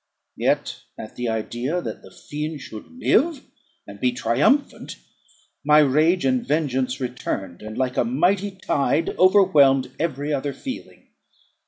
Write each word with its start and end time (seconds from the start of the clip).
Yet 0.35 0.81
at 0.97 1.15
the 1.15 1.29
idea 1.29 1.79
that 1.79 2.01
the 2.01 2.09
fiend 2.09 2.59
should 2.59 2.89
live 2.97 3.45
and 3.85 3.99
be 3.99 4.11
triumphant, 4.11 4.95
my 5.63 5.77
rage 5.77 6.25
and 6.25 6.43
vengeance 6.43 6.99
returned, 6.99 7.61
and, 7.61 7.77
like 7.77 7.97
a 7.97 8.03
mighty 8.03 8.49
tide, 8.49 9.09
overwhelmed 9.19 9.91
every 9.99 10.33
other 10.33 10.53
feeling. 10.53 11.09